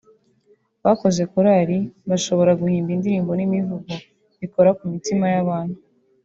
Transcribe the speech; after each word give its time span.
bakoze 0.85 1.21
korari 1.31 1.77
bashobora 2.09 2.51
guhimba 2.61 2.89
indirimbo 2.95 3.31
n’imivugo 3.35 3.93
bikora 4.39 4.69
ku 4.77 4.83
mitima 4.93 5.25
y’abantu 5.33 5.77